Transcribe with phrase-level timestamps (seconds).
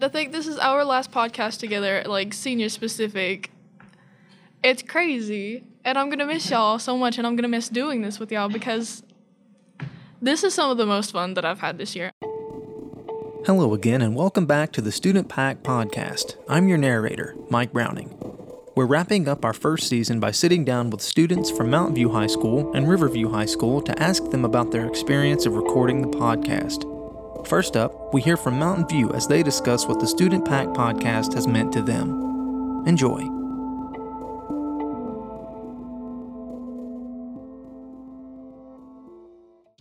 [0.00, 3.50] I think this is our last podcast together, like senior specific.
[4.62, 5.64] It's crazy.
[5.84, 7.18] And I'm going to miss y'all so much.
[7.18, 9.02] And I'm going to miss doing this with y'all because
[10.22, 12.12] this is some of the most fun that I've had this year.
[13.44, 16.36] Hello again, and welcome back to the Student Pack Podcast.
[16.48, 18.16] I'm your narrator, Mike Browning.
[18.76, 22.28] We're wrapping up our first season by sitting down with students from Mountain View High
[22.28, 26.97] School and Riverview High School to ask them about their experience of recording the podcast.
[27.48, 31.32] First up, we hear from Mountain View as they discuss what the Student Pack Podcast
[31.32, 32.84] has meant to them.
[32.86, 33.22] Enjoy.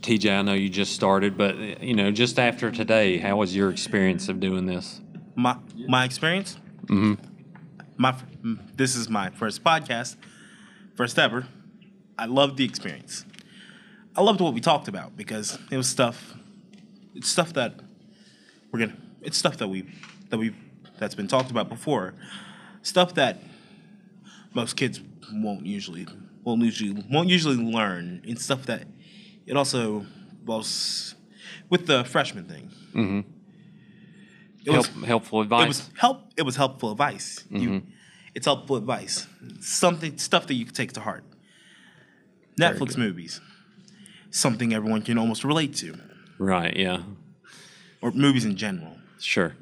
[0.02, 3.70] TJ, I know you just started, but you know, just after today, how was your
[3.70, 5.02] experience of doing this?
[5.36, 5.58] my
[5.88, 6.58] my experience.
[6.86, 7.14] Mm-hmm.
[7.98, 8.16] My
[8.76, 10.16] this is my first podcast,
[10.96, 11.48] first ever.
[12.18, 13.26] I loved the experience.
[14.16, 16.34] I loved what we talked about because it was stuff.
[17.18, 17.74] It's stuff that
[18.72, 18.98] we're gonna.
[19.22, 19.90] It's stuff that we
[20.30, 20.54] that we
[21.00, 22.14] that's been talked about before.
[22.84, 23.40] Stuff that
[24.54, 25.02] most kids
[25.34, 26.08] won't usually
[26.44, 28.22] won't usually won't usually learn.
[28.24, 28.84] It's stuff that
[29.48, 30.06] it also
[30.46, 31.16] was
[31.70, 32.70] with the freshman thing.
[32.94, 33.20] Mm-hmm.
[34.66, 35.64] It was helpful advice.
[35.64, 36.32] it was help.
[36.38, 37.46] It was helpful advice.
[37.52, 37.90] Mm-hmm.
[38.36, 39.26] it's helpful advice.
[39.60, 41.24] Something stuff that you can take to heart.
[42.60, 43.40] Netflix movies,
[44.30, 45.96] something everyone can almost relate to,
[46.40, 46.76] right.
[46.76, 47.04] Yeah.
[48.02, 48.98] or movies in general.
[49.20, 49.56] Sure.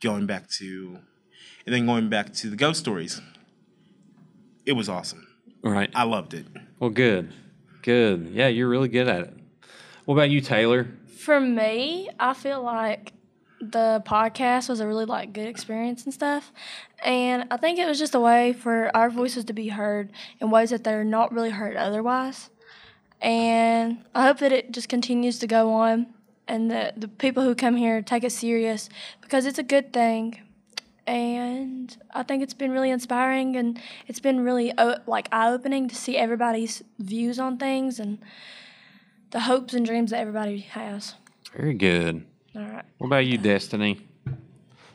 [0.00, 0.98] Going back to,
[1.66, 3.20] and then going back to the ghost stories.
[4.64, 5.26] It was awesome.
[5.62, 5.90] Right.
[5.94, 6.46] I loved it.
[6.78, 7.32] Well, good.
[7.82, 8.30] Good.
[8.32, 9.34] Yeah, you're really good at it.
[10.04, 10.88] What about you, Taylor?
[11.18, 13.12] For me, I feel like
[13.60, 16.50] the podcast was a really like good experience and stuff.
[17.04, 20.50] And I think it was just a way for our voices to be heard in
[20.50, 22.48] ways that they're not really heard otherwise.
[23.20, 26.06] And I hope that it just continues to go on
[26.48, 28.88] and that the people who come here take it serious
[29.20, 30.40] because it's a good thing.
[31.06, 34.72] And I think it's been really inspiring and it's been really
[35.06, 38.18] like eye opening to see everybody's views on things and
[39.30, 41.14] the hopes and dreams that everybody has.
[41.56, 42.24] Very good.
[42.54, 42.84] All right.
[42.98, 44.06] What about you, Destiny?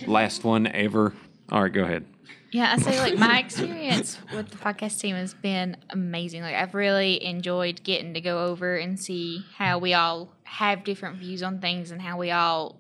[0.05, 1.13] Last one ever.
[1.51, 2.05] All right, go ahead.
[2.51, 6.41] Yeah, I say like my experience with the podcast team has been amazing.
[6.41, 11.17] Like I've really enjoyed getting to go over and see how we all have different
[11.17, 12.79] views on things and how we all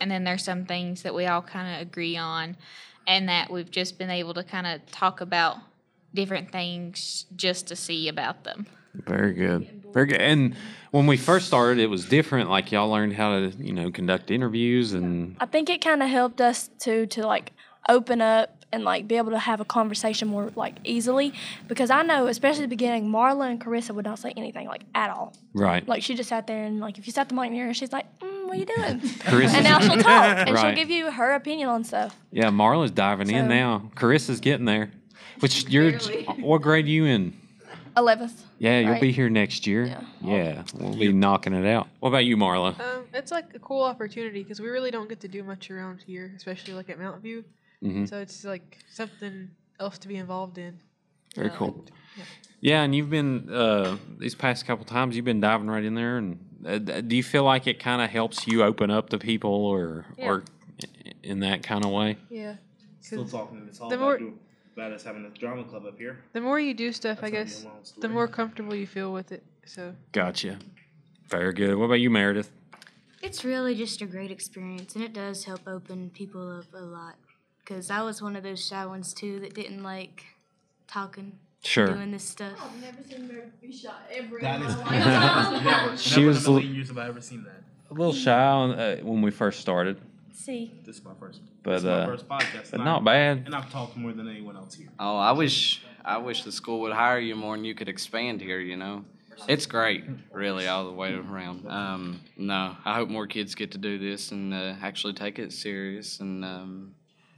[0.00, 2.56] and then there's some things that we all kind of agree on
[3.06, 5.58] and that we've just been able to kind of talk about
[6.14, 8.66] different things just to see about them.
[8.94, 9.84] Very good.
[9.92, 10.20] Very good.
[10.20, 10.56] And
[10.90, 12.50] when we first started, it was different.
[12.50, 16.08] Like y'all learned how to, you know, conduct interviews and I think it kind of
[16.08, 17.52] helped us to to like
[17.88, 21.32] open up and like be able to have a conversation more like easily
[21.68, 24.82] because I know especially at the beginning Marla and Carissa would not say anything like
[24.94, 25.34] at all.
[25.54, 25.86] right.
[25.86, 27.92] Like she just sat there and like if you sat the mic near her, she's
[27.92, 30.60] like, mm, "What are you doing?" Carissa's- and now she'll talk and Right.
[30.60, 32.16] she'll give you her opinion on stuff.
[32.30, 33.90] Yeah, Marla's diving in now.
[33.96, 34.90] Carissa's getting there.
[35.40, 35.92] Which you're
[36.38, 37.32] what grade are you in?
[37.96, 38.44] Eleventh.
[38.58, 39.00] Yeah, you'll Right.
[39.00, 39.86] be here next year.
[39.86, 40.02] Yeah.
[40.22, 41.88] Yeah, we'll be knocking it out.
[41.98, 42.78] What about you, Marla?
[42.78, 46.02] Um, it's like a cool opportunity because we really don't get to do much around
[46.06, 47.42] here, especially like at Mountain View.
[47.82, 48.08] Mhm.
[48.08, 50.78] So it's like something else to be involved in.
[51.34, 51.84] Very Uh, cool.
[52.60, 55.16] Yeah, and you've been uh, these past couple times.
[55.16, 58.10] You've been diving right in there, and uh, do you feel like it kind of
[58.10, 60.26] helps you open up to people, or Yeah.
[60.28, 60.44] or
[61.22, 62.18] in that kind of way?
[62.28, 62.56] Yeah.
[63.00, 64.38] Still talking to Miss Hall the about, more- do-
[64.76, 66.18] about us having a drama club up here.
[66.34, 68.86] The more you do stuff, I That's gonna be a guess, the more comfortable you
[68.86, 69.42] feel with it.
[69.64, 70.58] So Gotcha.
[71.28, 71.76] Very good.
[71.76, 72.50] What about you, Meredith?
[73.22, 77.14] It's really just a great experience, and it does help open people up a lot.
[77.70, 80.24] Because I was one of those shy ones too that didn't like
[80.88, 81.86] talking, Sure.
[81.86, 82.54] doing this stuff.
[82.60, 84.90] I've never seen Meredith be shot ever That in is life.
[85.64, 87.62] never, She was in a million l- years have I ever seen that.
[87.92, 90.00] A little shy on, uh, when we first started,
[90.32, 91.42] See, This is my first.
[91.62, 92.70] But, this is my uh, first podcast.
[92.72, 93.42] but not I- bad.
[93.46, 94.88] And I've talked more than anyone else here.
[94.98, 98.40] Oh, I wish I wish the school would hire you more and you could expand
[98.40, 98.58] here.
[98.58, 99.04] You know,
[99.46, 100.02] it's great,
[100.32, 101.68] really, all the way around.
[101.68, 105.52] Um, no, I hope more kids get to do this and uh, actually take it
[105.52, 106.18] serious.
[106.20, 106.94] And um,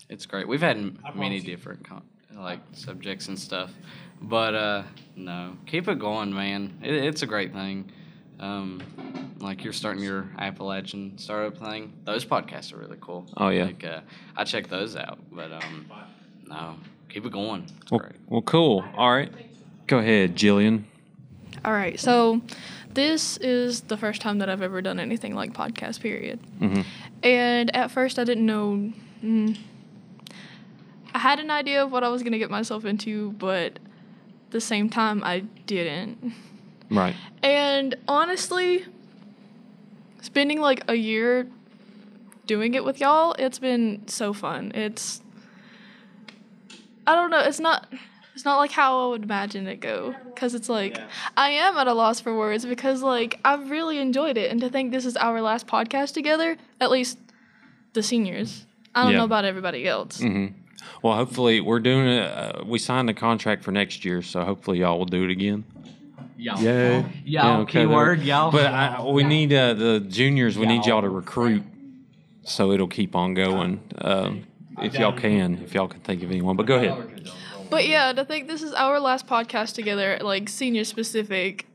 [0.09, 0.47] it's great.
[0.49, 2.03] We've had m- I many different con-
[2.35, 3.71] like subjects and stuff,
[4.21, 4.83] but uh,
[5.17, 6.79] no, keep it going, man.
[6.83, 7.91] It, it's a great thing.
[8.41, 8.83] Um,
[9.39, 11.93] like you're starting your Appalachian startup thing.
[12.05, 13.27] Those podcasts are really cool.
[13.37, 13.65] Oh, yeah.
[13.67, 14.01] Like uh,
[14.37, 15.87] I check those out, but um,
[16.49, 16.77] no,
[17.09, 17.67] keep it going.
[17.83, 18.13] It's Well, great.
[18.29, 18.85] well, cool.
[18.97, 19.31] All right.
[19.87, 20.85] Go ahead, Jillian.
[21.65, 22.41] All right, so
[22.93, 26.41] this is the first time that I've ever done anything like podcast, period.
[26.61, 26.85] Mhm.
[27.23, 28.93] And at first, I didn't know.
[29.23, 29.57] Mm,
[31.15, 33.79] I had an idea of what I was going to get myself into, but at
[34.51, 36.33] the same time, I didn't.
[36.91, 37.15] Right.
[37.43, 38.85] And honestly,
[40.21, 41.49] spending like a year
[42.47, 43.35] doing it with y'all.
[43.39, 44.73] It's been so fun.
[44.75, 45.23] It's
[47.07, 47.41] I don't know.
[47.41, 47.93] It's not.
[48.35, 50.15] It's not like how I would imagine it go.
[50.37, 50.99] Cause it's like
[51.37, 54.71] I am at a loss for words because like I've really enjoyed it, and to
[54.71, 57.19] think this is our last podcast together, at least
[57.93, 58.65] the seniors.
[58.95, 59.19] I don't Yeah.
[59.19, 60.19] know about everybody else.
[60.19, 60.55] Mm-hmm.
[61.03, 62.23] Well, hopefully we're doing it.
[62.31, 65.65] Uh, we signed a contract for next year, so hopefully y'all will do it again.
[66.37, 66.61] Y'all.
[66.61, 67.05] Yay.
[67.25, 68.51] Y'all, okay, keyword, there- y'all.
[68.51, 70.59] But I, we need uh, the juniors.
[70.59, 71.15] We need y'all to Y'all.
[71.17, 71.63] recruit,
[72.43, 73.81] so it'll keep on going.
[73.99, 74.47] Um,
[74.81, 76.57] if y'all can, if y'all can think of anyone.
[76.57, 77.31] But go ahead.
[77.71, 81.67] But yeah, I think this is our last podcast together, like senior specific,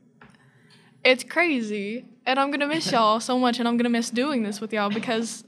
[1.04, 2.04] it's crazy.
[2.26, 4.90] And I'm gonna miss y'all so much, and I'm gonna miss doing this with y'all
[4.90, 5.44] because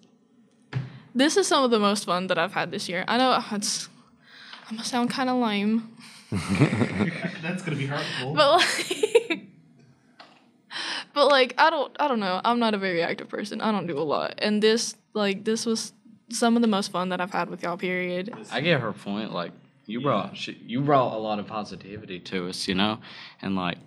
[1.15, 3.05] this is some of the most fun that I've had this year.
[3.09, 3.89] I know uh, it's,
[4.69, 5.97] I'm gonna sound kind of lame,
[7.43, 8.35] That's gonna be hurtful.
[8.35, 9.41] but like,
[11.13, 12.41] but like I don't, I don't know.
[12.45, 13.61] I'm not a very active person.
[13.61, 15.93] I don't do a lot, and this, like, this was
[16.29, 17.77] some of the most fun that I've had with y'all.
[17.77, 18.33] Period.
[18.53, 19.33] I get her point.
[19.33, 19.51] Like
[19.87, 23.01] you brought sh- you brought a lot of positivity to us, you know,
[23.43, 23.79] and like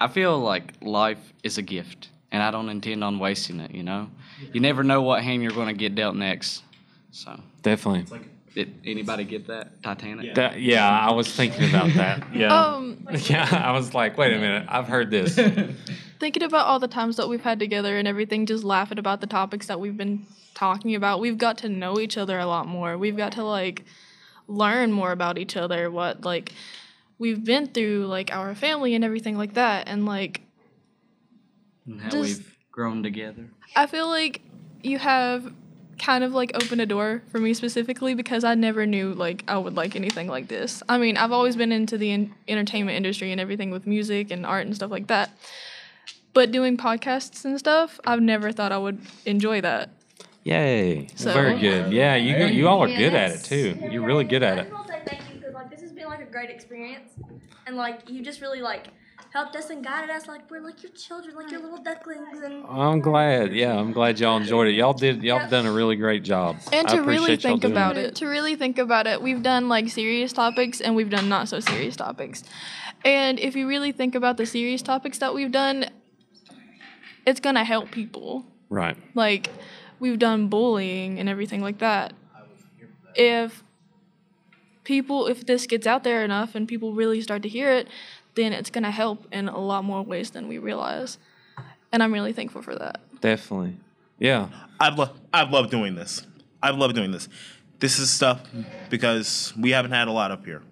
[0.00, 3.70] I feel like life is a gift, and I don't intend on wasting it.
[3.70, 4.10] You know,
[4.52, 6.62] you never know what hand you're going to get dealt next.
[7.12, 8.26] So Definitely.
[8.54, 10.34] did anybody get that Titanic?
[10.34, 12.26] That, yeah, I was thinking about that.
[12.32, 12.58] Yeah.
[12.58, 15.34] Um, yeah, I was like, wait a minute, I've heard this.
[16.18, 19.26] thinking about all the times that we've had together and everything, just laughing about the
[19.26, 20.24] topics that we've been
[20.54, 22.96] talking about, we've got to know each other a lot more.
[22.96, 23.84] We've got to like
[24.48, 26.52] learn more about each other, what like
[27.18, 29.88] we've been through, like our family and everything like that.
[29.88, 30.40] And like,
[31.86, 33.50] And how Just- we've grown together.
[33.76, 34.40] I feel like
[34.82, 35.52] you have
[35.98, 39.56] kind of like opened a door for me specifically because I never knew like I
[39.58, 40.82] would like anything like this.
[40.88, 44.44] I mean, I've always been into the en- entertainment industry and everything with music and
[44.44, 45.30] art and stuff like that.
[46.34, 49.90] But doing podcasts and stuff, I've never thought I would enjoy that.
[50.44, 51.06] Yay.
[51.14, 51.92] So- Very good.
[51.92, 53.78] Yeah, you you all are good at it too.
[53.90, 54.64] You're really good at I it.
[54.64, 57.10] just want to say thank you because like this has been like a great experience,
[57.66, 58.88] and like you just really like
[59.32, 60.28] helped us and guided us.
[60.28, 63.52] Like we're like your children, like your little ducklings, and I'm glad.
[63.52, 64.74] Yeah, I'm glad y'all enjoyed it.
[64.74, 65.22] Y'all did.
[65.22, 66.56] Y'all have done a really great job.
[66.72, 69.22] And I to really appreciate y'all think doing about it, to really think about it,
[69.22, 72.44] we've done like serious topics and we've done not so serious topics.
[73.04, 75.86] And if you really think about the serious topics that we've done,
[77.26, 78.44] it's gonna help people.
[78.68, 78.96] Right.
[79.14, 79.50] Like
[79.98, 82.12] we've done bullying and everything like that.
[83.14, 83.62] If
[84.84, 87.88] people if this gets out there enough and people really start to hear it,
[88.34, 91.18] then it's gonna help in a lot more ways than we realize.
[91.92, 93.00] And I'm really thankful for that.
[93.20, 93.76] Definitely.
[94.18, 94.48] Yeah.
[94.80, 96.26] I've lo- I've loved doing this.
[96.62, 97.28] I've loved doing this.
[97.80, 98.40] This is stuff
[98.88, 100.62] because we haven't had a lot up here.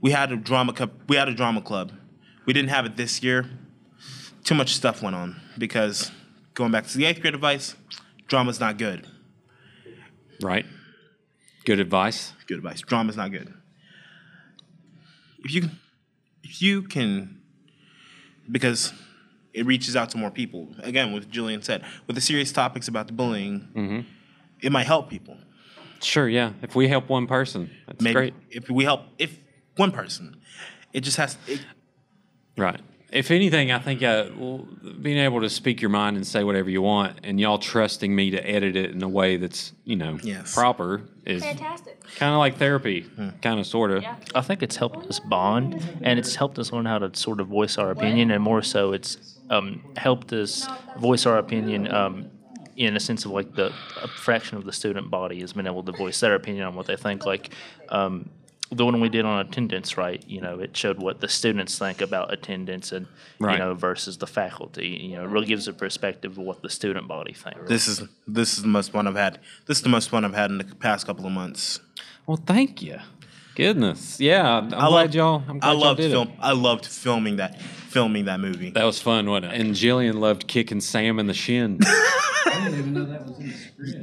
[0.00, 0.90] We had a drama cup.
[1.08, 1.92] We had a drama club.
[2.44, 3.48] We didn't have it this year.
[4.44, 6.10] Too much stuff went on because
[6.54, 7.74] going back to the eighth grade advice,
[8.28, 9.06] drama's not good.
[10.42, 10.66] Right.
[11.64, 12.32] Good advice.
[12.46, 12.80] Good advice.
[12.80, 13.52] Drama's not good.
[15.44, 15.78] If you can,
[16.56, 17.40] if you can,
[18.50, 18.92] because
[19.52, 20.68] it reaches out to more people.
[20.82, 24.00] Again, what Julian said, with the serious topics about the bullying, Mm-hmm.
[24.62, 25.36] it might help people.
[26.02, 26.28] Sure.
[26.28, 26.52] Yeah.
[26.62, 28.34] If we help one person, that's maybe great.
[28.50, 29.38] if we help if
[29.76, 30.36] one person
[30.92, 31.60] it just has it,
[32.58, 32.80] Right.
[33.16, 34.24] If anything, I think uh,
[35.00, 38.30] being able to speak your mind and say whatever you want, and y'all trusting me
[38.32, 40.52] to edit it in a way that's you know Yes.
[40.54, 41.98] proper is fantastic.
[42.16, 43.06] kind of like therapy,
[43.40, 44.04] kind of sort of.
[44.34, 47.48] I think it's helped us bond, and it's helped us learn how to sort of
[47.48, 49.16] voice our opinion, and more so, it's
[49.48, 50.68] um, helped us
[50.98, 52.30] voice our opinion um,
[52.76, 55.82] in a sense of like the a fraction of the student body has been able
[55.84, 57.24] to voice their opinion on what they think.
[57.24, 57.50] Like
[57.88, 58.28] um,
[58.72, 60.22] the one we did on attendance, right?
[60.26, 63.06] You know, it showed what the students think about attendance, and
[63.38, 63.52] Right.
[63.52, 64.88] you know, versus the faculty.
[64.88, 67.68] You know, it really gives a perspective of what the student body thinks.
[67.68, 70.34] this is this is the most fun i've had this is the most fun i've
[70.34, 71.80] had in the past couple of months
[72.26, 72.98] Well, thank you.
[73.54, 74.58] Goodness, yeah.
[74.58, 75.42] I'm I glad loved- y'all.
[75.48, 76.34] I'm glad i y'all loved did film It.
[76.40, 79.60] i loved filming that filming that movie That was fun, wasn't it?
[79.60, 81.78] And Jillian loved kicking Sam in the shin.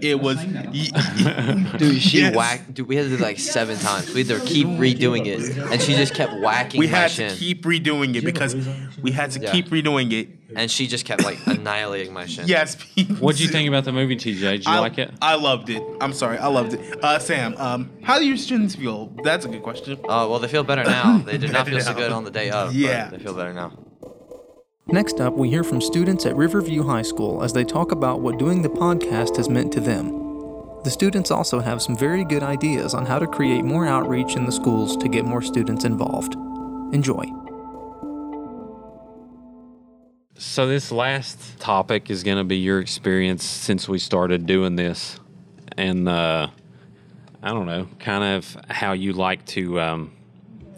[0.02, 0.38] it was
[1.78, 2.36] Dude, she Yes.
[2.36, 2.74] whacked.
[2.74, 4.14] Dude, we had to do like seven times.
[4.14, 7.30] We had to keep redoing it, and she just kept whacking we my had shin.
[7.32, 8.56] to keep redoing it because
[9.02, 9.52] we had to Yeah.
[9.52, 12.48] keep redoing it and she just kept like annihilating my shin.
[12.48, 12.78] yes
[13.20, 14.40] What do you think about the movie, TJ?
[14.40, 15.12] Did you I, like it?
[15.22, 15.82] I loved it.
[16.00, 17.04] I'm sorry, I loved it.
[17.04, 19.12] Uh, Sam, um, how do your students feel?
[19.24, 19.98] That's a good question.
[20.04, 21.18] Oh well, they feel better now.
[21.20, 21.98] They did not feel so now.
[21.98, 22.74] good on the day of.
[22.76, 23.10] Yeah.
[23.10, 23.72] but they feel better now.
[24.88, 28.38] Next up, we hear from students at Riverview High School as they talk about what
[28.38, 30.10] doing the podcast has meant to them.
[30.84, 34.46] The students also have some very good ideas on how to create more outreach in
[34.46, 36.36] the schools to get more students involved.
[36.94, 37.24] Enjoy.
[40.36, 45.18] So this last topic is going to be your experience since we started doing this,
[45.78, 46.48] and uh,
[47.42, 50.12] I don't know, kind of how you like to, um,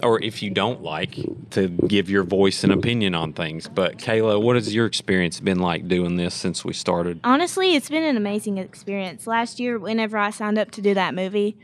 [0.06, 1.18] or if you don't like
[1.52, 3.68] to give your voice and opinion on things.
[3.68, 7.20] But Kayla, what has your experience been like doing this since we started?
[7.24, 9.28] Honestly, it's been an amazing experience.
[9.28, 11.58] Last year, whenever I signed up to do that movie,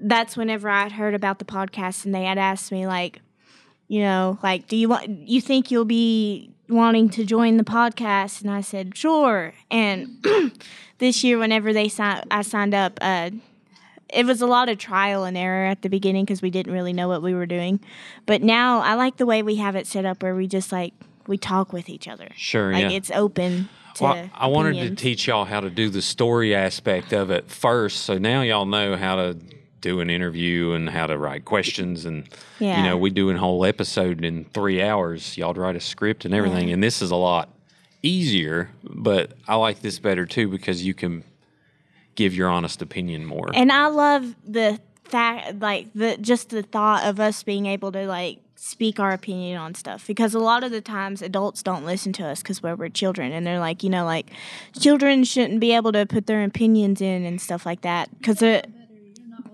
[0.00, 3.20] that's whenever I heard about the podcast, and they had asked me like,
[3.88, 5.28] you know, like, do you want?
[5.28, 8.40] You think you'll be wanting to join the podcast?
[8.40, 9.52] And I said, sure.
[9.70, 10.24] And
[10.98, 12.98] this year, whenever they signed, I signed up.
[13.00, 13.30] Uh,
[14.12, 16.92] it was a lot of trial and error at the beginning because we didn't really
[16.92, 17.80] know what we were doing.
[18.26, 20.94] But now I like the way we have it set up where we just like
[21.26, 22.28] we talk with each other.
[22.36, 22.90] Sure, like yeah.
[22.90, 24.04] it's open to.
[24.04, 28.02] Well, I wanted to teach y'all how to do the story aspect of it first,
[28.02, 29.36] so now y'all know how to
[29.80, 32.28] do an interview and how to write questions and
[32.60, 36.32] you know we do a whole episode in three hours y'all write a script and
[36.32, 36.74] everything Yeah.
[36.74, 37.48] and this is a lot
[38.00, 41.24] easier but i like this better too because you can
[42.14, 43.50] give your honest opinion more.
[43.54, 48.06] And I love the fact, like the just the thought of us being able to
[48.06, 50.06] like speak our opinion on stuff.
[50.06, 53.32] Because a lot of the times adults don't listen to us because we're, we're children.
[53.32, 54.30] And they're like you know like
[54.78, 58.08] children shouldn't be able to put their opinions in and stuff like that.
[58.18, 58.70] Because it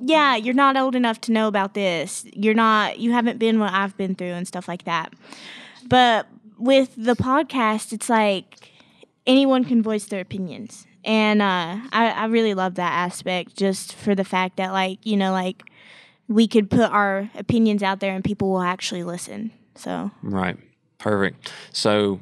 [0.00, 2.24] yeah you're not old enough to know about this.
[2.32, 5.12] You're not you haven't been what i've been through and stuff like that.
[5.86, 8.70] But with the podcast it's like
[9.26, 14.14] anyone can voice their opinions and uh, I, I really love that aspect just for
[14.14, 15.64] the fact that like you know like
[16.28, 20.56] we could put our opinions out there and people will actually listen so Right.
[20.98, 21.52] Perfect.
[21.72, 22.20] So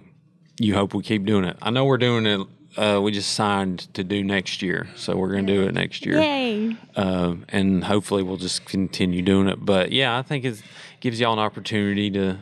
[0.59, 1.57] you hope we keep doing it.
[1.62, 2.47] I know we're doing it.
[2.76, 6.05] Uh, we just signed to do next year, so we're going to do it next
[6.05, 6.19] year.
[6.19, 9.64] yay Uh, and hopefully we'll just continue doing it.
[9.64, 10.62] But yeah, I think it
[11.00, 12.38] gives y'all an opportunity to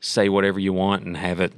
[0.00, 1.54] say whatever you want and have it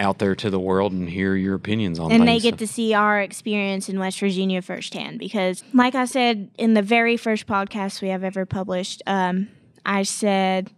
[0.00, 2.42] out there to the world and hear your opinions on and things.
[2.42, 5.18] they get to see our experience in West Virginia firsthand.
[5.18, 9.48] Because, like I said in the very first podcast we have ever published, um,
[9.84, 10.70] I said,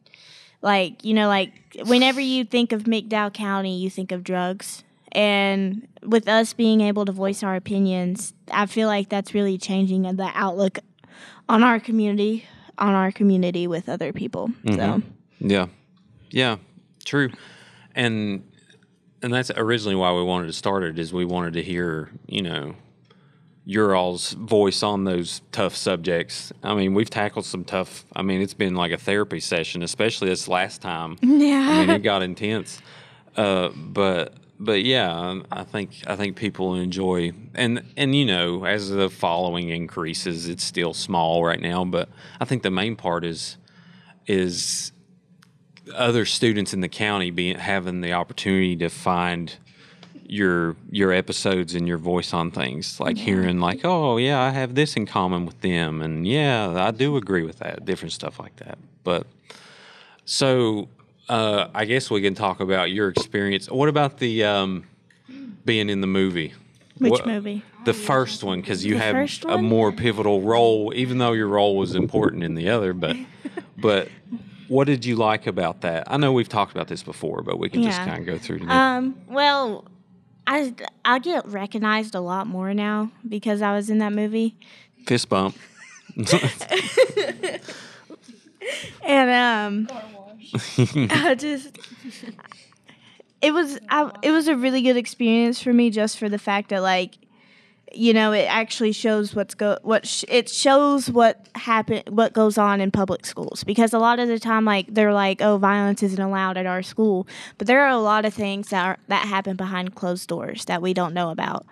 [0.61, 1.53] like, you know, like
[1.87, 4.85] whenever you think of McDowell County, you think of drugs.
[5.13, 10.03] And with us being able to voice our opinions, I feel like that's really changing
[10.03, 10.79] the outlook
[11.49, 12.47] on our community,
[12.79, 14.51] on our community with other people.
[14.67, 14.73] So.
[14.73, 15.03] Mhm.
[15.41, 15.67] Yeah,
[16.31, 16.57] yeah,
[17.05, 17.31] true,
[17.95, 18.43] and
[19.23, 22.43] and that's originally why we wanted to start it is we wanted to hear you
[22.43, 22.75] know
[23.65, 26.53] your all's voice on those tough subjects.
[26.65, 28.05] I mean, we've tackled some tough.
[28.15, 31.17] I mean, it's been like a therapy session, especially this last time.
[31.23, 31.69] Yeah.
[31.71, 32.81] I mean, it got intense,
[33.37, 34.35] uh, but.
[34.61, 39.11] But yeah, um, I think I think people enjoy and and you know as the
[39.11, 41.85] following increases, it's still small right now.
[41.85, 43.57] But I think the main part is
[44.29, 44.93] is
[45.95, 49.57] other students in the county being having the opportunity to find
[50.25, 54.75] your your episodes and your voice on things like hearing like oh yeah i have
[54.75, 58.55] this in common with them and yeah i do agree with that different stuff like
[58.57, 58.79] that.
[59.05, 59.27] But
[60.25, 60.89] so
[61.29, 63.71] uh, i guess we can talk about your experience.
[63.71, 64.85] What about the um,
[65.65, 66.55] being in the movie?
[66.99, 67.63] Which What- movie?
[67.85, 71.77] the first one because you The have a more pivotal role even though your role
[71.77, 73.17] was important in the other but
[73.77, 74.09] but
[74.73, 76.05] what did you like about that?
[76.07, 78.67] I know we've talked about this before but we can just kind of go through.
[78.69, 79.85] Um, well,
[80.47, 80.75] I
[81.05, 84.57] I get recognized a lot more now because I was in that movie,
[85.07, 85.57] fist bump.
[89.05, 89.99] And um,
[91.11, 91.79] I just
[93.41, 96.71] it was I, it was a really good experience for me just for the fact
[96.71, 97.15] that like
[97.95, 102.59] you know it actually shows what's go what sh- it shows what happen what goes
[102.59, 103.65] on in public schools.
[103.65, 106.83] Because a lot of the time like they're like oh violence isn't allowed at our
[106.83, 107.27] school.
[107.59, 110.83] But there are a lot of things that are that happen behind closed doors that
[110.83, 111.67] we don't know about.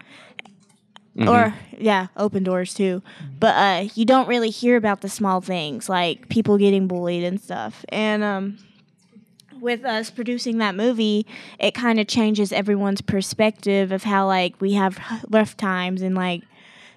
[1.28, 3.02] Or yeah open doors too.
[3.38, 7.40] But uh you don't really hear about the small things like people getting bullied and
[7.40, 7.84] stuff.
[7.90, 8.58] And um
[9.60, 11.26] with us producing that movie,
[11.58, 14.98] it kind of changes everyone's perspective of how like we have
[15.30, 16.42] rough times and like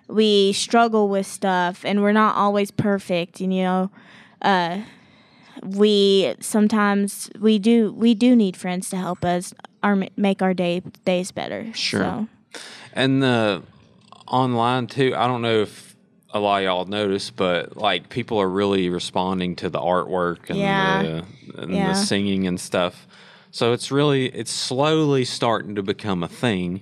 [0.08, 3.90] we struggle with stuff and we're not always perfect and you know
[4.42, 4.82] uh
[5.62, 10.82] we sometimes we do we do need friends to help us our make our day
[11.06, 12.28] days better Sure.
[12.54, 12.60] so.
[12.92, 13.62] and the
[14.28, 15.96] online too i don't know if
[16.34, 20.60] a lot of y'all noticed but like people are really responding to the artwork and,
[20.60, 21.04] Yeah.
[21.04, 21.26] the,
[21.58, 21.90] and Yeah.
[21.90, 23.08] the singing and stuff
[23.52, 26.82] so it's really it's slowly starting to become a thing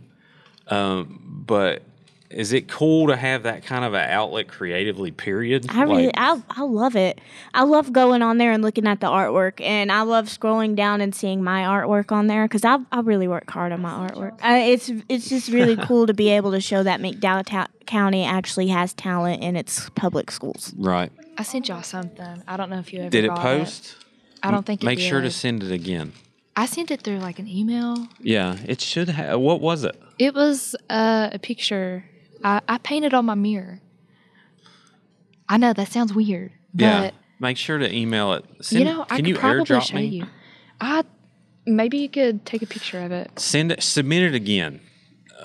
[0.67, 1.81] um, but
[2.29, 5.11] is it cool to have that kind of an outlet creatively?
[5.11, 5.65] Period.
[5.69, 7.19] I really, Like, I, I love it.
[7.53, 11.01] I love going on there and looking at the artwork, and I love scrolling down
[11.01, 14.39] and seeing my artwork on there because I, I really work hard on my artwork.
[14.41, 18.23] I, it's it's just really cool to be able to show that McDowell Ta- County
[18.23, 20.73] actually has talent in its public schools.
[20.77, 21.11] right.
[21.37, 22.43] I sent y'all something.
[22.47, 23.95] I don't know if you ever Did it got post?
[24.43, 26.13] I don't think it Make sure to send it again.
[26.55, 28.07] I sent it through like an email.
[28.19, 29.39] Yeah, it should have.
[29.39, 29.99] What was it?
[30.19, 32.05] It was uh, a picture.
[32.43, 33.81] I, I painted on my mirror.
[35.47, 37.11] I know that sounds weird, but yeah.
[37.39, 38.45] Make sure to email it.
[38.61, 40.05] Send, you know, I can could you probably airdrop show me?
[40.05, 40.27] you.
[40.79, 41.03] I
[41.65, 43.39] maybe you could take a picture of it.
[43.39, 43.81] Send it.
[43.81, 44.79] Submit it again.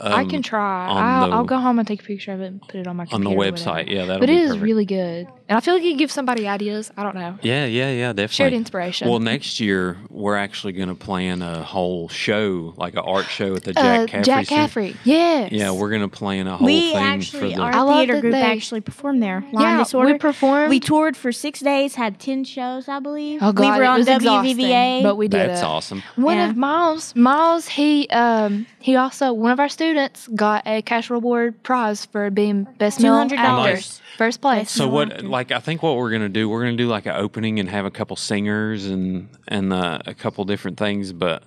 [0.00, 0.86] I um, can try.
[0.88, 3.06] I'll, I'll go home and take a picture of it and put it on my
[3.12, 3.88] on the website.
[3.88, 4.62] Yeah, that'll but be it is perfect.
[4.64, 6.90] really good, and I feel like it gives somebody ideas.
[6.96, 7.38] I don't know.
[7.42, 8.28] Yeah, yeah, yeah, definitely.
[8.34, 9.08] Shared inspiration.
[9.08, 13.54] Well, next year we're actually going to plan a whole show, like an art show
[13.56, 14.22] at the Jack uh, Caffrey.
[14.24, 14.96] Jack Caffrey.
[15.04, 15.52] Yes.
[15.52, 17.62] Yeah, we're going to plan a whole we thing actually, for the.
[17.62, 19.44] our I theater group they- actually performed there.
[19.52, 20.70] Line Yeah, we performed.
[20.70, 23.40] We toured for six days, had ten shows, I believe.
[23.42, 25.02] Oh God, we were it on was exhausting, WVVA.
[25.02, 25.64] but we did That's it.
[25.64, 26.02] awesome.
[26.16, 26.50] One Yeah.
[26.50, 29.85] of Miles, Miles, he um he also one of our students
[30.34, 33.32] got a cash reward prize for being best male $200.
[33.32, 34.00] actor, Nice.
[34.16, 34.70] first place.
[34.70, 35.22] So what?
[35.24, 37.84] Like I think what we're gonna do, we're gonna do like an opening and have
[37.84, 41.42] a couple singers and and uh, a couple different things, but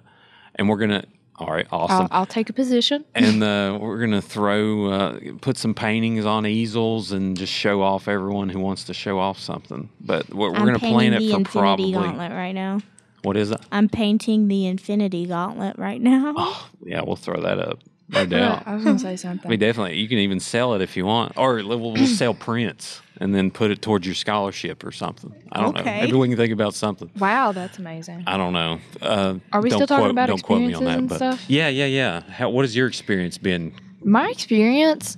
[0.56, 1.04] and we're gonna.
[1.38, 2.10] All right, awesome.
[2.12, 3.06] I'll, I'll take a position.
[3.16, 8.10] and uh, we're gonna throw uh, put some paintings on easels and just show off
[8.10, 9.88] everyone who wants to show off something.
[10.02, 12.82] But we're, we're gonna plan it for Infinity probably Gauntlet right now.
[13.24, 13.62] what is it?
[13.72, 16.34] I'm painting the Infinity Gauntlet right now.
[16.36, 18.64] Oh, yeah, we'll throw that up, no doubt.
[18.66, 19.48] I was gonna say something.
[19.48, 22.34] I mean, definitely you can even sell it if you want, or we'll, we'll sell
[22.34, 25.34] prints and then put it towards your scholarship or something.
[25.52, 25.84] I don't know.
[25.84, 27.10] Maybe we can think about something.
[27.20, 28.24] Wow, that's amazing.
[28.26, 28.80] I don't know.
[29.02, 31.26] Uh, Are we don't still talking quote, about don't quote me on that, experiences but
[31.26, 31.50] and stuff?
[31.50, 32.22] yeah, yeah, yeah.
[32.22, 33.74] How, what has your experience been?
[34.04, 35.18] My experience,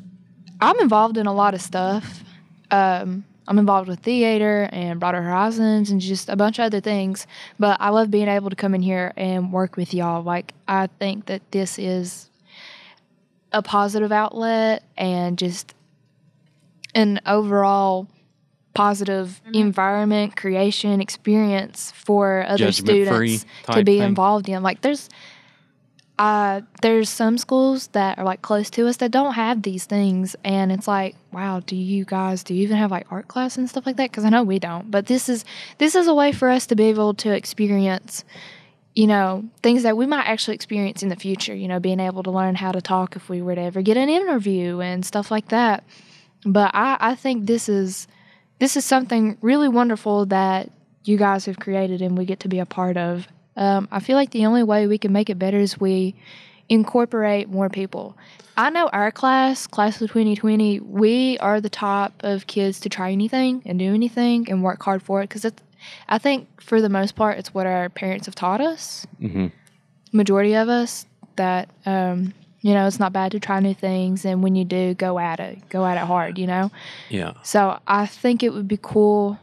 [0.60, 2.24] I'm involved in a lot of stuff.
[2.72, 7.28] Um, I'm involved with theater and Broader Horizons and just a bunch of other things.
[7.60, 10.24] But I love being able to come in here and work with y'all.
[10.24, 12.30] Like I think that this is
[13.52, 15.74] a positive outlet and just
[16.96, 18.08] an overall
[18.74, 24.08] positive environment creation experience for other Judgment-free students to be thing.
[24.08, 24.64] involved in.
[24.64, 25.10] Like there's
[26.20, 30.36] uh there's some schools that are like close to us that don't have these things.
[30.44, 33.70] And it's like wow do you guys do you even have like art class and
[33.70, 34.12] stuff like that?
[34.12, 34.90] Because i know we don't.
[34.90, 35.44] But this is
[35.78, 38.24] this is a way for us to be able to experience
[38.94, 42.24] you know things that we might actually experience in the future you know being able
[42.24, 45.32] to learn how to talk if we were to ever get an interview and stuff
[45.32, 45.84] like that
[46.46, 48.08] but i i think this is
[48.60, 50.70] this is something really wonderful that
[51.04, 53.28] you guys have created and we get to be a part of.
[53.56, 56.16] Um, I feel like the only way we can make it better is we
[56.70, 58.16] incorporate more people.
[58.56, 63.12] I know our class, class of 2020, we are the top of kids to try
[63.12, 65.46] anything and do anything and work hard for it because
[66.08, 69.06] I think for the most part, it's what our parents have taught us.
[69.20, 69.48] hmm
[70.14, 71.06] Majority of us
[71.38, 74.94] that um, you know it's not bad to try new things, and when you do,
[74.94, 76.38] go at it, go at it hard.
[76.38, 76.72] You know.
[77.10, 77.34] Yeah.
[77.44, 79.40] So I think it would be cool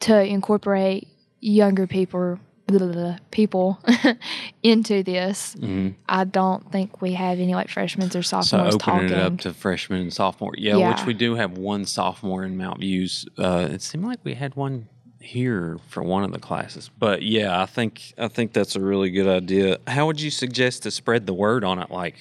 [0.00, 1.08] to incorporate
[1.40, 2.38] younger people
[3.30, 3.78] people
[4.62, 5.54] into this.
[5.54, 8.48] hmm I don't think we have any like freshmen or sophomores.
[8.48, 9.04] So opening talking.
[9.10, 10.52] it up to freshmen and sophomore.
[10.56, 10.90] Yeah, Yeah.
[10.90, 13.26] which we do have one sophomore in Mount Views.
[13.38, 14.88] Uh, it seemed like we had one
[15.20, 16.90] here for one of the classes.
[16.98, 19.78] But yeah, I think I think that's a really good idea.
[19.86, 21.90] How would you suggest to spread the word on it?
[21.90, 22.16] Like,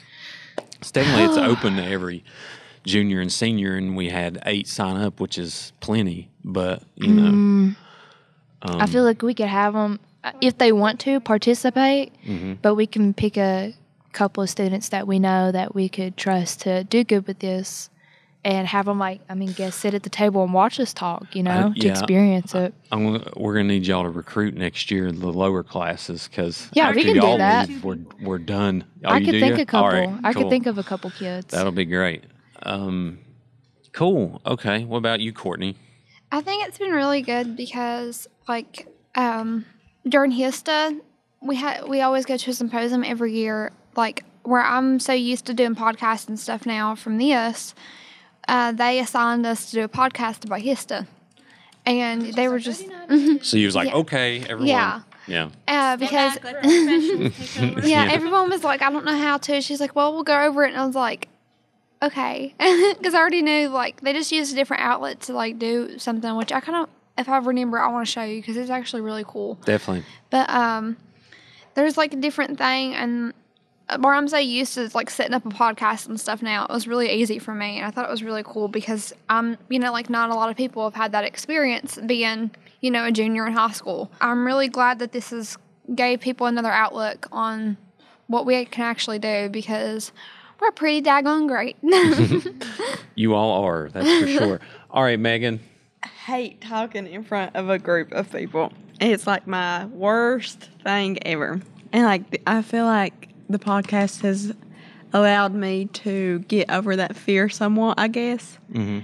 [0.80, 2.24] it's definitely it's open to every
[2.86, 6.30] junior and senior, and we had eight sign up, which is plenty.
[6.44, 7.76] But you know, Mm,
[8.64, 10.00] um, I feel like we could have them
[10.42, 12.58] if they want to participate, mhm.
[12.62, 13.74] but we can pick a
[14.14, 17.90] couple of students that we know that we could trust to do good with this.
[18.46, 21.36] And have them like I mean, guess sit at the table and watch us talk,
[21.36, 21.92] you know, to yeah.
[21.92, 22.74] experience it.
[22.94, 27.04] I'm, we're gonna need y'all to recruit next year the lower classes because Yeah, we
[27.04, 27.68] can do y'all that.
[27.68, 28.86] leave, we're we're done.
[29.04, 29.64] Oh, I could do think ya?
[29.64, 30.00] a couple.
[30.00, 31.48] All right, I could think of a couple kids.
[31.48, 32.24] That'll be great.
[32.62, 33.20] Um,
[33.92, 34.40] cool.
[34.46, 34.86] Okay.
[34.86, 35.76] What about you, Courtney?
[36.32, 39.66] I think it's been really good because like um,
[40.08, 41.00] during HSTA,
[41.42, 43.72] we had we always go to a symposium every year.
[43.96, 47.76] Like where I'm so used to doing podcasts and stuff now from this,
[48.48, 51.06] uh, they assigned us to do a podcast about HSTA,
[51.86, 52.86] and they were just
[53.42, 53.96] So you was like, Yeah.
[53.98, 54.68] okay, everyone.
[54.68, 55.02] Yeah.
[55.28, 55.50] Yeah.
[55.68, 58.08] uh, because yeah, Yeah.
[58.12, 59.60] everyone was like, I don't know how to.
[59.62, 61.28] She's like, well, we'll go over it, and I was like,
[62.02, 62.54] okay,
[62.98, 66.36] because I already knew like they just used a different outlet to like do something,
[66.38, 69.02] which I kind of, if I remember, I want to show you because it's actually
[69.02, 69.56] really cool.
[69.66, 70.04] Definitely.
[70.30, 70.98] But um,
[71.76, 73.34] there's like a different thing, and
[74.00, 76.88] where I'm so used to like setting up a podcast and stuff now, it was
[76.88, 77.78] really easy for me.
[77.78, 80.50] And I thought it was really cool because I'm, you know, like not a lot
[80.50, 82.52] of people have had that experience being,
[82.82, 84.12] you know, a junior in high school.
[84.20, 85.58] I'm really glad that this has
[85.96, 87.78] gave people another outlook on
[88.28, 90.12] what we can actually do because
[90.60, 91.78] we're pretty daggone great.
[93.16, 94.60] You all are, that's for sure.
[94.92, 95.60] All right, Megan.
[96.06, 98.72] Hate talking in front of a group of people.
[99.00, 101.62] It's like my worst thing ever.
[101.94, 104.54] And like I feel like the podcast has
[105.14, 108.58] allowed me to get over that fear somewhat, I guess.
[108.72, 109.00] hmm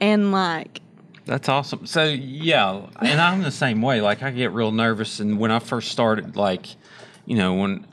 [0.00, 0.80] And like
[1.26, 1.86] That's awesome.
[1.86, 4.00] So yeah, and I'm the same way.
[4.00, 6.66] Like I get real nervous, and when I first started, like,
[7.26, 7.86] you know, when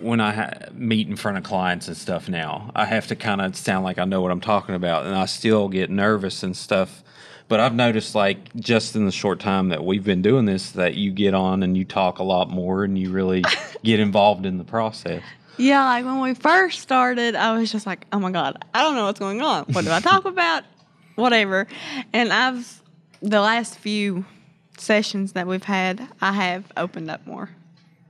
[0.00, 3.40] when I ha- meet in front of clients and stuff now, I have to kind
[3.40, 6.56] of sound like I know what I'm talking about, and I still get nervous and
[6.56, 7.02] stuff.
[7.48, 10.94] But I've noticed, like, just in the short time that we've been doing this, that
[10.94, 13.44] you get on and you talk a lot more, and you really
[13.84, 15.22] get involved in the process.
[15.58, 18.94] yeah, like when we first started, I was just like, oh my God, I don't
[18.94, 19.64] know what's going on.
[19.66, 20.64] What do I talk about?
[21.16, 21.66] Whatever.
[22.14, 22.82] And I've,
[23.20, 24.24] the last few
[24.78, 27.50] sessions that we've had, I have opened up more.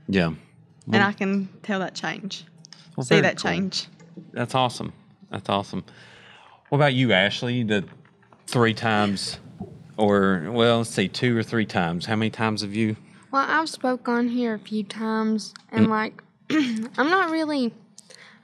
[0.09, 0.33] Yeah.
[0.93, 2.45] and I can tell that change.
[2.97, 3.51] Well, See that cool.
[3.51, 3.89] change.
[4.33, 4.93] That's awesome.
[5.31, 5.85] That's awesome.
[6.69, 7.63] What about you, Ashley?
[7.65, 7.85] The
[8.47, 9.39] three times,
[9.97, 12.07] or well, let's say two or three times.
[12.07, 12.97] How many times have you?
[13.31, 15.91] Well, I've spoke on here a few times, and Mm.
[15.91, 17.73] like, I'm not really,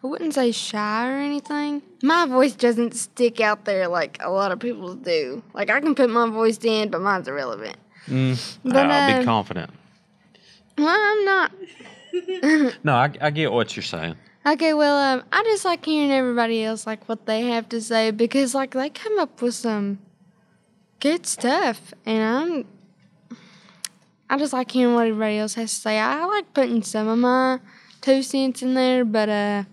[0.02, 1.82] I wouldn't say shy or anything.
[2.02, 5.42] My voice doesn't stick out there like a lot of people's do.
[5.54, 7.76] Like, I can put my voice in, but mine's irrelevant.
[8.08, 9.70] Mm, But, I'll be uh, confident.
[10.76, 11.52] Well, I'm not.
[12.82, 14.16] No, I, I get what you're saying.
[14.46, 18.10] Okay, well, um, I just like hearing everybody else like what they have to say
[18.10, 19.98] because like they come up with some
[20.98, 22.66] good stuff, and I'm.
[24.30, 25.98] I just like hearing what everybody else has to say.
[25.98, 27.58] I like putting some of my
[28.00, 29.64] two cents in there, but uh,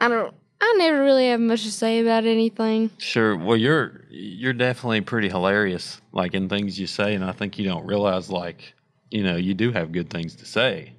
[0.00, 0.34] I don't.
[0.62, 2.90] I never really have much to say about anything.
[2.98, 3.36] Sure.
[3.36, 7.64] Well, you're you're definitely pretty hilarious, like in things you say, and I think you
[7.64, 8.74] don't realize, like,
[9.10, 10.94] you know, you do have good things to say.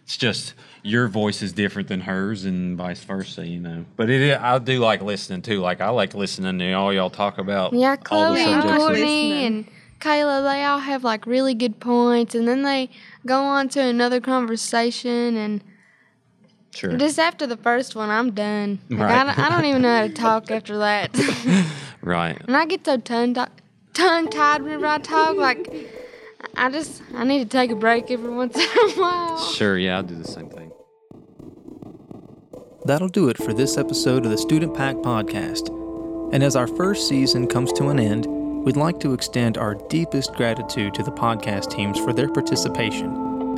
[0.00, 3.84] It's just your voice is different than hers, and vice versa, you know.
[3.96, 5.60] But it, I do like listening too.
[5.60, 9.44] Like I like listening to all y'all talk about Yeah, all the Chloe and Courtney
[9.46, 12.90] and Kayla, they all have like really good points, and then they
[13.26, 15.62] go on to another conversation, and
[16.74, 16.96] Sure.
[16.96, 18.78] just after the first one, I'm done.
[18.88, 19.26] Like, I, Right.
[19.26, 21.10] don't, I don't even know how to talk after that.
[22.00, 22.40] Right.
[22.46, 23.34] and I get so tongue
[23.92, 25.36] tongue tied whenever I talk.
[25.36, 25.68] Like,
[26.56, 29.42] I just I need to take a break every once in a while.
[29.42, 29.76] Sure.
[29.76, 30.67] Yeah, I do the same thing.
[32.88, 35.68] That'll do it for this episode of the Student Pack Podcast.
[36.32, 38.24] And as our first season comes to an end,
[38.64, 43.10] we'd like to extend our deepest gratitude to the podcast teams for their participation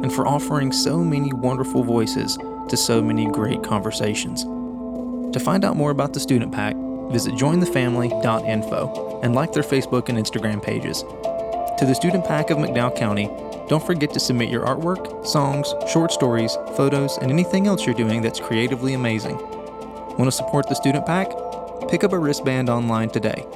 [0.03, 2.39] and for offering so many wonderful voices
[2.71, 4.43] to so many great conversations.
[4.43, 6.75] To find out more about the Student Pack,
[7.13, 11.03] visit jointhefamily.info and like their Facebook and Instagram pages.
[11.79, 13.31] To the Student Pack of McDowell County,
[13.71, 18.21] don't forget to submit your artwork, songs, short stories, photos, and anything else you're doing
[18.21, 19.39] that's creatively amazing.
[20.17, 21.31] Want to support the Student Pack?
[21.89, 23.47] Pick up a wristband online today.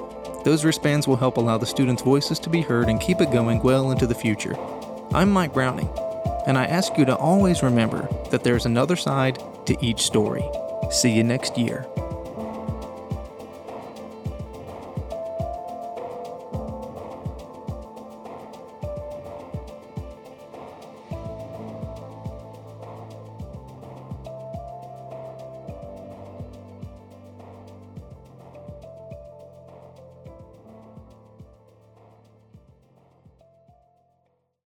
[0.44, 3.60] Those wristbands will help allow the students' voices to be heard and keep it going
[3.60, 4.56] well into the future.
[5.12, 5.88] I'm Mike Browning,
[6.46, 10.48] and I ask you to always remember that there's another side to each story.
[10.92, 11.88] See you next year.